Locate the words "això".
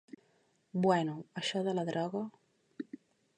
1.41-1.61